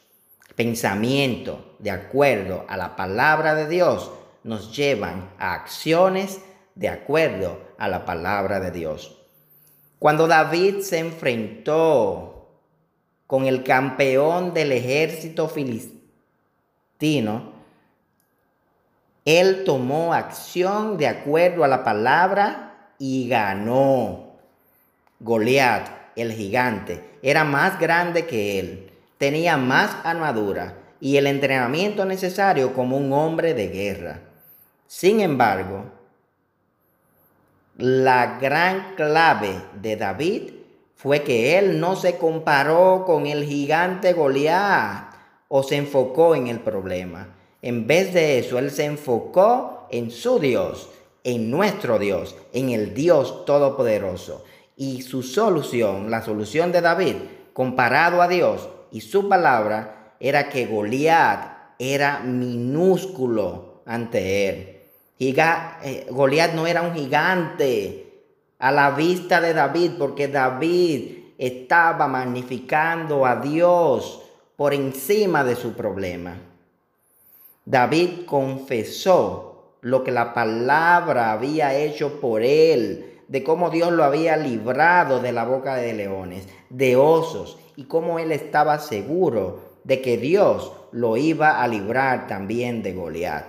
pensamiento 0.57 1.77
de 1.79 1.91
acuerdo 1.91 2.65
a 2.67 2.79
la 2.79 2.97
palabra 2.97 3.55
de 3.55 3.69
Dios 3.69 4.11
nos 4.43 4.75
llevan 4.75 5.31
a 5.39 5.53
acciones 5.53 6.41
de 6.75 6.89
acuerdo 6.89 7.61
a 7.79 7.89
la 7.89 8.05
palabra 8.05 8.59
de 8.59 8.71
Dios. 8.71 9.17
Cuando 9.99 10.27
David 10.27 10.81
se 10.81 10.99
enfrentó 10.99 12.49
con 13.27 13.47
el 13.47 13.65
campeón 13.65 14.55
del 14.55 14.73
ejército 14.73 15.49
filistino, 15.49 17.53
él 19.25 19.65
tomó 19.65 20.15
acción 20.15 20.97
de 20.97 21.09
acuerdo 21.09 21.65
a 21.65 21.69
la 21.69 21.85
palabra 21.85 22.93
y 22.99 23.29
ganó. 23.29 24.37
Goliat, 25.19 25.89
el 26.15 26.33
gigante, 26.33 27.19
era 27.23 27.43
más 27.43 27.81
grande 27.81 28.27
que 28.27 28.59
él 28.59 28.96
tenía 29.19 29.57
más 29.57 29.97
armadura 30.05 30.75
y 31.01 31.17
el 31.17 31.27
entrenamiento 31.27 32.05
necesario 32.05 32.73
como 32.73 32.97
un 32.97 33.13
hombre 33.13 33.55
de 33.55 33.69
guerra. 33.69 34.21
Sin 34.87 35.21
embargo, 35.21 35.85
la 37.79 38.39
gran 38.41 38.95
clave 38.95 39.63
de 39.81 39.97
David 39.97 40.43
fue 40.95 41.23
que 41.23 41.59
él 41.59 41.79
no 41.79 41.95
se 41.97 42.17
comparó 42.17 43.05
con 43.07 43.27
el 43.27 43.45
gigante 43.45 44.15
Goliat 44.15 45.11
o 45.49 45.63
se 45.63 45.77
enfocó 45.77 46.35
en 46.35 46.47
el 46.47 46.61
problema. 46.61 47.35
En 47.61 47.87
vez 47.87 48.15
de 48.15 48.39
eso, 48.39 48.59
él 48.59 48.71
se 48.71 48.85
enfocó 48.85 49.87
en 49.91 50.11
su 50.11 50.39
Dios, 50.39 50.89
en 51.25 51.51
nuestro 51.51 51.99
Dios, 51.99 52.37
en 52.53 52.71
el 52.71 52.95
Dios 52.95 53.45
Todopoderoso. 53.45 54.45
Y 54.77 55.03
su 55.03 55.23
solución, 55.23 56.11
la 56.11 56.23
solución 56.23 56.73
de 56.73 56.81
David, 56.81 57.17
comparado 57.53 58.23
a 58.23 58.29
Dios, 58.29 58.69
y 58.91 59.01
su 59.01 59.29
palabra 59.29 60.15
era 60.21 60.49
que 60.49 60.67
Goliat 60.67 61.75
era 61.79 62.21
minúsculo 62.21 63.83
ante 63.87 64.49
él. 64.49 64.77
Eh, 65.19 66.07
Goliat 66.11 66.53
no 66.55 66.67
era 66.67 66.83
un 66.83 66.95
gigante 66.95 68.07
a 68.59 68.73
la 68.73 68.91
vista 68.91 69.41
de 69.41 69.53
David, 69.53 69.93
porque 69.99 70.29
David 70.29 71.35
estaba 71.39 72.09
magnificando 72.09 73.27
a 73.27 73.37
Dios 73.37 74.23
por 74.57 74.73
encima 74.73 75.45
de 75.45 75.57
su 75.57 75.75
problema. 75.75 76.37
David 77.65 78.25
confesó 78.27 79.75
lo 79.83 80.03
que 80.03 80.13
la 80.13 80.33
palabra 80.33 81.33
había 81.33 81.77
hecho 81.77 82.21
por 82.21 82.43
él, 82.43 83.21
de 83.29 83.43
cómo 83.43 83.71
Dios 83.71 83.93
lo 83.93 84.05
había 84.05 84.37
librado 84.37 85.21
de 85.21 85.33
la 85.33 85.45
boca 85.45 85.75
de 85.75 85.93
leones, 85.93 86.49
de 86.71 86.97
osos 86.97 87.59
y 87.77 87.85
cómo 87.85 88.19
él 88.19 88.33
estaba 88.33 88.79
seguro 88.79 89.77
de 89.85 90.03
que 90.03 90.17
Dios 90.17 90.73
lo 90.93 91.17
iba 91.17 91.63
a 91.63 91.69
librar 91.69 92.27
también 92.27 92.83
de 92.83 92.93
Goliat. 92.93 93.45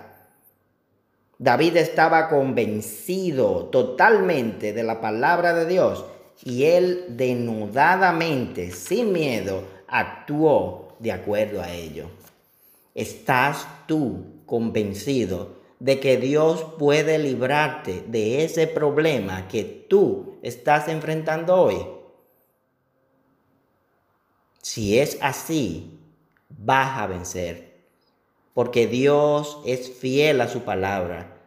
David 1.39 1.77
estaba 1.77 2.29
convencido 2.29 3.65
totalmente 3.65 4.73
de 4.73 4.83
la 4.83 4.99
palabra 5.01 5.53
de 5.53 5.65
Dios 5.65 6.05
y 6.43 6.63
él 6.65 7.05
denudadamente, 7.09 8.71
sin 8.71 9.11
miedo, 9.13 9.63
actuó 9.87 10.95
de 10.99 11.11
acuerdo 11.11 11.61
a 11.61 11.71
ello. 11.71 12.09
¿Estás 12.95 13.67
tú 13.87 14.41
convencido 14.45 15.57
de 15.79 15.99
que 15.99 16.17
Dios 16.17 16.65
puede 16.79 17.19
librarte 17.19 18.03
de 18.07 18.43
ese 18.43 18.65
problema 18.65 19.47
que 19.47 19.63
tú 19.63 20.37
estás 20.41 20.87
enfrentando 20.87 21.55
hoy? 21.55 21.96
Si 24.67 24.99
es 24.99 25.17
así, 25.21 25.97
vas 26.49 26.99
a 26.99 27.07
vencer, 27.07 27.79
porque 28.53 28.85
Dios 28.85 29.59
es 29.65 29.89
fiel 29.89 30.41
a 30.41 30.49
su 30.49 30.63
palabra. 30.63 31.37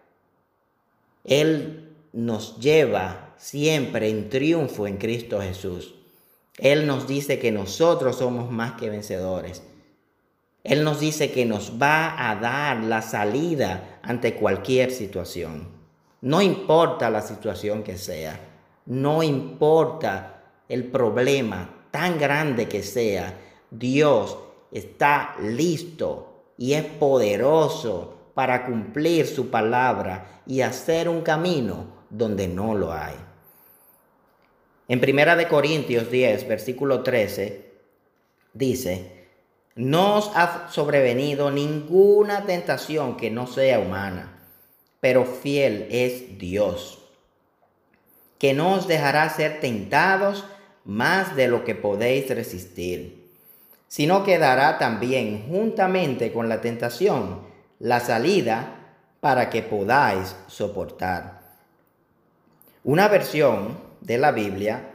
Él 1.24 1.92
nos 2.14 2.56
lleva 2.60 3.34
siempre 3.36 4.08
en 4.08 4.30
triunfo 4.30 4.86
en 4.86 4.96
Cristo 4.96 5.38
Jesús. 5.38 5.94
Él 6.56 6.86
nos 6.86 7.06
dice 7.06 7.38
que 7.38 7.52
nosotros 7.52 8.16
somos 8.16 8.50
más 8.50 8.80
que 8.80 8.88
vencedores. 8.88 9.64
Él 10.64 10.82
nos 10.82 10.98
dice 10.98 11.30
que 11.30 11.44
nos 11.44 11.72
va 11.72 12.30
a 12.30 12.36
dar 12.36 12.82
la 12.84 13.02
salida 13.02 14.00
ante 14.02 14.34
cualquier 14.34 14.92
situación. 14.92 15.68
No 16.22 16.40
importa 16.40 17.10
la 17.10 17.20
situación 17.20 17.82
que 17.82 17.98
sea, 17.98 18.40
no 18.86 19.22
importa 19.22 20.42
el 20.70 20.84
problema, 20.84 21.79
tan 21.90 22.18
grande 22.18 22.68
que 22.68 22.82
sea, 22.82 23.38
Dios 23.70 24.38
está 24.70 25.36
listo 25.40 26.44
y 26.56 26.74
es 26.74 26.84
poderoso 26.84 28.32
para 28.34 28.66
cumplir 28.66 29.26
su 29.26 29.50
palabra 29.50 30.42
y 30.46 30.60
hacer 30.60 31.08
un 31.08 31.22
camino 31.22 31.86
donde 32.10 32.48
no 32.48 32.74
lo 32.74 32.92
hay. 32.92 33.14
En 34.88 35.00
Primera 35.00 35.36
de 35.36 35.46
Corintios 35.46 36.10
10, 36.10 36.48
versículo 36.48 37.02
13, 37.02 37.70
dice, 38.52 39.28
no 39.76 40.16
os 40.16 40.32
ha 40.34 40.68
sobrevenido 40.70 41.50
ninguna 41.50 42.44
tentación 42.44 43.16
que 43.16 43.30
no 43.30 43.46
sea 43.46 43.78
humana, 43.78 44.40
pero 44.98 45.24
fiel 45.24 45.86
es 45.90 46.38
Dios, 46.38 46.98
que 48.38 48.52
no 48.52 48.74
os 48.74 48.88
dejará 48.88 49.30
ser 49.30 49.60
tentados 49.60 50.44
más 50.84 51.36
de 51.36 51.48
lo 51.48 51.64
que 51.64 51.74
podéis 51.74 52.28
resistir, 52.28 53.28
sino 53.88 54.24
que 54.24 54.38
dará 54.38 54.78
también 54.78 55.46
juntamente 55.48 56.32
con 56.32 56.48
la 56.48 56.60
tentación 56.60 57.40
la 57.78 58.00
salida 58.00 58.76
para 59.20 59.50
que 59.50 59.62
podáis 59.62 60.36
soportar. 60.46 61.40
Una 62.84 63.08
versión 63.08 63.78
de 64.00 64.18
la 64.18 64.32
Biblia 64.32 64.94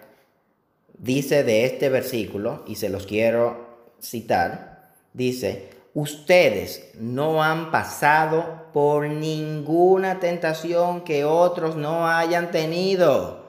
dice 0.97 1.43
de 1.43 1.65
este 1.65 1.89
versículo, 1.89 2.63
y 2.67 2.75
se 2.75 2.89
los 2.89 3.05
quiero 3.05 3.65
citar, 4.01 4.91
dice, 5.13 5.69
ustedes 5.93 6.89
no 6.95 7.43
han 7.43 7.71
pasado 7.71 8.65
por 8.73 9.07
ninguna 9.07 10.19
tentación 10.19 11.01
que 11.01 11.25
otros 11.25 11.75
no 11.75 12.07
hayan 12.07 12.51
tenido 12.51 13.44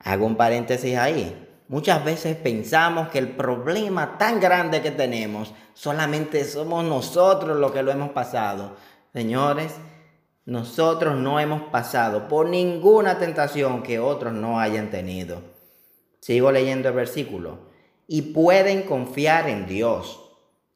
Hago 0.00 0.26
un 0.26 0.36
paréntesis 0.36 0.96
ahí. 0.96 1.46
Muchas 1.68 2.04
veces 2.04 2.36
pensamos 2.36 3.08
que 3.10 3.18
el 3.18 3.28
problema 3.28 4.18
tan 4.18 4.40
grande 4.40 4.82
que 4.82 4.90
tenemos 4.90 5.54
solamente 5.74 6.44
somos 6.44 6.84
nosotros 6.84 7.56
los 7.58 7.70
que 7.70 7.82
lo 7.82 7.92
hemos 7.92 8.10
pasado. 8.10 8.74
Señores, 9.12 9.74
nosotros 10.46 11.16
no 11.16 11.38
hemos 11.38 11.62
pasado 11.70 12.26
por 12.26 12.48
ninguna 12.48 13.18
tentación 13.18 13.82
que 13.82 14.00
otros 14.00 14.32
no 14.32 14.58
hayan 14.58 14.90
tenido. 14.90 15.42
Sigo 16.20 16.50
leyendo 16.50 16.88
el 16.88 16.94
versículo. 16.94 17.70
Y 18.08 18.22
pueden 18.22 18.82
confiar 18.82 19.48
en 19.48 19.66
Dios, 19.66 20.20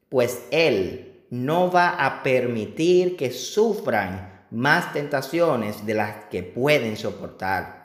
pues 0.09 0.47
Él 0.53 1.27
no 1.31 1.73
va 1.73 1.89
a 1.89 2.23
permitir 2.23 3.17
que 3.17 3.33
sufran 3.33 4.47
más 4.53 4.93
tentaciones 4.93 5.85
de 5.85 5.95
las 5.95 6.27
que 6.27 6.45
pueden 6.45 6.97
soportar. 6.97 7.84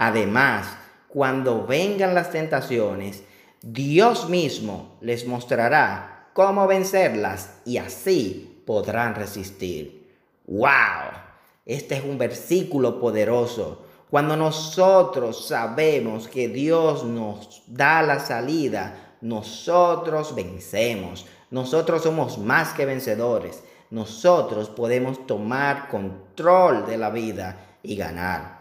Además, 0.00 0.76
cuando 1.08 1.66
vengan 1.66 2.14
las 2.14 2.30
tentaciones, 2.30 3.24
Dios 3.60 4.28
mismo 4.28 4.96
les 5.00 5.26
mostrará 5.26 6.28
cómo 6.34 6.68
vencerlas 6.68 7.58
y 7.64 7.78
así 7.78 8.62
podrán 8.64 9.16
resistir. 9.16 10.16
¡Wow! 10.46 11.18
Este 11.66 11.96
es 11.96 12.04
un 12.04 12.16
versículo 12.16 13.00
poderoso. 13.00 13.86
Cuando 14.08 14.36
nosotros 14.36 15.48
sabemos 15.48 16.28
que 16.28 16.48
Dios 16.48 17.02
nos 17.02 17.64
da 17.66 18.00
la 18.02 18.20
salida, 18.20 19.16
nosotros 19.20 20.32
vencemos. 20.36 21.26
Nosotros 21.50 22.04
somos 22.04 22.38
más 22.38 22.72
que 22.72 22.86
vencedores. 22.86 23.64
Nosotros 23.90 24.68
podemos 24.68 25.26
tomar 25.26 25.88
control 25.88 26.86
de 26.86 26.98
la 26.98 27.10
vida 27.10 27.78
y 27.82 27.96
ganar. 27.96 28.57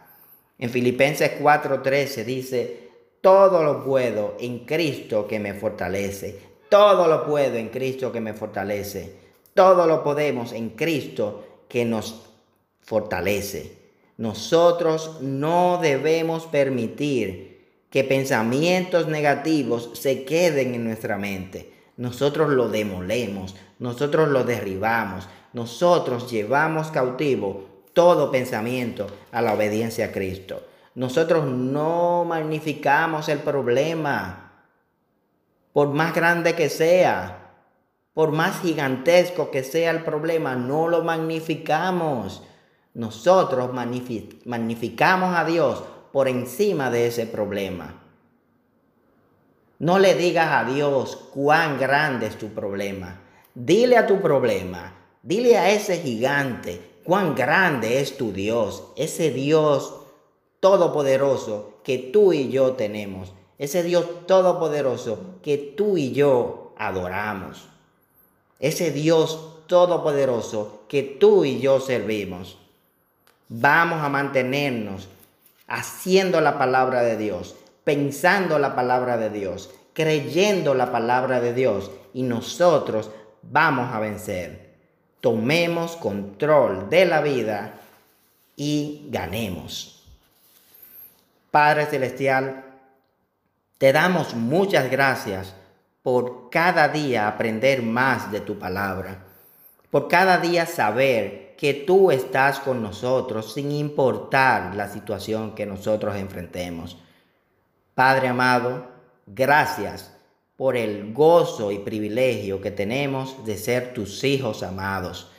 En 0.59 0.69
Filipenses 0.69 1.39
4:13 1.39 2.25
dice, 2.25 2.89
todo 3.21 3.63
lo 3.63 3.83
puedo 3.83 4.35
en 4.39 4.59
Cristo 4.59 5.27
que 5.27 5.39
me 5.39 5.53
fortalece. 5.53 6.39
Todo 6.69 7.07
lo 7.07 7.25
puedo 7.25 7.55
en 7.55 7.69
Cristo 7.69 8.11
que 8.11 8.21
me 8.21 8.33
fortalece. 8.33 9.15
Todo 9.53 9.87
lo 9.87 10.03
podemos 10.03 10.53
en 10.53 10.71
Cristo 10.71 11.63
que 11.67 11.85
nos 11.85 12.23
fortalece. 12.81 13.77
Nosotros 14.17 15.21
no 15.21 15.79
debemos 15.81 16.45
permitir 16.45 17.57
que 17.89 18.03
pensamientos 18.03 19.07
negativos 19.07 19.91
se 19.93 20.25
queden 20.25 20.75
en 20.75 20.83
nuestra 20.83 21.17
mente. 21.17 21.71
Nosotros 21.97 22.49
lo 22.49 22.69
demolemos, 22.69 23.55
nosotros 23.79 24.29
lo 24.29 24.43
derribamos, 24.43 25.27
nosotros 25.53 26.29
llevamos 26.29 26.91
cautivo 26.91 27.66
todo 27.97 28.29
pensamiento 28.29 29.07
a 29.31 29.41
la 29.41 29.55
obediencia 29.55 30.05
a 30.05 30.11
Cristo. 30.11 30.61
Nosotros 30.93 31.47
no 31.47 32.25
magnificamos 32.25 33.27
el 33.27 33.39
problema, 33.39 34.51
por 35.73 35.87
más 35.87 36.13
grande 36.13 36.53
que 36.53 36.69
sea, 36.69 37.55
por 38.13 38.33
más 38.33 38.61
gigantesco 38.61 39.49
que 39.49 39.63
sea 39.63 39.89
el 39.89 40.03
problema, 40.03 40.53
no 40.53 40.87
lo 40.87 41.03
magnificamos. 41.03 42.43
Nosotros 42.93 43.71
magnificamos 43.73 45.35
a 45.35 45.43
Dios 45.43 45.83
por 46.13 46.27
encima 46.27 46.91
de 46.91 47.07
ese 47.07 47.25
problema. 47.25 48.03
No 49.79 49.97
le 49.97 50.13
digas 50.13 50.49
a 50.51 50.69
Dios 50.69 51.15
cuán 51.33 51.79
grande 51.79 52.27
es 52.27 52.37
tu 52.37 52.49
problema. 52.49 53.21
Dile 53.55 53.97
a 53.97 54.05
tu 54.05 54.21
problema, 54.21 54.93
dile 55.23 55.57
a 55.57 55.71
ese 55.71 55.97
gigante 55.97 56.96
cuán 57.07 57.35
grande 57.35 58.01
es 58.01 58.17
tu 58.17 58.33
Dios, 58.33 58.83
ese 58.97 59.31
Dios 59.31 59.93
todopoderoso 60.59 61.79
que 61.81 61.97
tú 61.97 62.33
y 62.33 62.49
yo 62.49 62.73
tenemos, 62.73 63.31
ese 63.57 63.81
Dios 63.81 64.27
todopoderoso 64.27 65.35
que 65.41 65.57
tú 65.57 65.95
y 65.95 66.11
yo 66.11 66.73
adoramos, 66.77 67.69
ese 68.59 68.91
Dios 68.91 69.53
todopoderoso 69.67 70.81
que 70.89 71.01
tú 71.01 71.45
y 71.45 71.61
yo 71.61 71.79
servimos. 71.79 72.57
Vamos 73.47 74.03
a 74.03 74.09
mantenernos 74.09 75.07
haciendo 75.65 76.41
la 76.41 76.57
palabra 76.57 77.03
de 77.03 77.15
Dios, 77.15 77.55
pensando 77.85 78.59
la 78.59 78.75
palabra 78.75 79.15
de 79.15 79.29
Dios, 79.29 79.69
creyendo 79.93 80.73
la 80.73 80.91
palabra 80.91 81.39
de 81.39 81.53
Dios 81.53 81.89
y 82.13 82.23
nosotros 82.23 83.11
vamos 83.43 83.95
a 83.95 84.01
vencer. 84.01 84.66
Tomemos 85.21 85.95
control 85.95 86.89
de 86.89 87.05
la 87.05 87.21
vida 87.21 87.73
y 88.55 89.07
ganemos. 89.09 90.03
Padre 91.51 91.85
Celestial, 91.85 92.63
te 93.77 93.93
damos 93.93 94.33
muchas 94.33 94.89
gracias 94.89 95.53
por 96.03 96.49
cada 96.49 96.87
día 96.87 97.27
aprender 97.27 97.81
más 97.83 98.31
de 98.31 98.41
tu 98.41 98.57
palabra, 98.57 99.25
por 99.91 100.07
cada 100.07 100.37
día 100.37 100.65
saber 100.65 101.55
que 101.57 101.73
tú 101.73 102.11
estás 102.11 102.59
con 102.59 102.81
nosotros 102.81 103.53
sin 103.53 103.71
importar 103.71 104.75
la 104.75 104.87
situación 104.87 105.55
que 105.55 105.65
nosotros 105.65 106.15
enfrentemos. 106.15 106.97
Padre 107.95 108.27
amado, 108.27 108.87
gracias 109.25 110.16
por 110.57 110.75
el 110.75 111.13
gozo 111.13 111.71
y 111.71 111.79
privilegio 111.79 112.59
que 112.59 112.71
tenemos 112.71 113.45
de 113.45 113.57
ser 113.57 113.93
tus 113.93 114.23
hijos 114.23 114.63
amados 114.63 115.31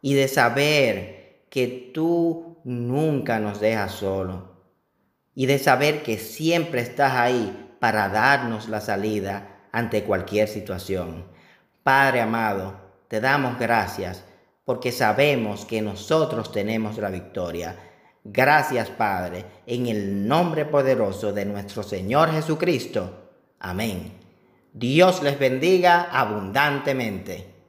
y 0.00 0.14
de 0.14 0.28
saber 0.28 1.44
que 1.50 1.90
tú 1.92 2.56
nunca 2.64 3.38
nos 3.38 3.60
dejas 3.60 3.92
solo 3.92 4.54
y 5.34 5.46
de 5.46 5.58
saber 5.58 6.02
que 6.02 6.18
siempre 6.18 6.80
estás 6.80 7.12
ahí 7.14 7.74
para 7.80 8.08
darnos 8.08 8.68
la 8.68 8.80
salida 8.80 9.66
ante 9.72 10.04
cualquier 10.04 10.48
situación. 10.48 11.26
Padre 11.82 12.20
amado, 12.22 12.80
te 13.08 13.20
damos 13.20 13.58
gracias 13.58 14.24
porque 14.64 14.92
sabemos 14.92 15.66
que 15.66 15.82
nosotros 15.82 16.52
tenemos 16.52 16.96
la 16.96 17.10
victoria 17.10 17.76
Gracias 18.24 18.90
Padre, 18.90 19.44
en 19.66 19.86
el 19.86 20.28
nombre 20.28 20.66
poderoso 20.66 21.32
de 21.32 21.46
nuestro 21.46 21.82
Señor 21.82 22.30
Jesucristo. 22.30 23.30
Amén. 23.58 24.19
Dios 24.72 25.22
les 25.22 25.38
bendiga 25.38 26.08
abundantemente. 26.12 27.59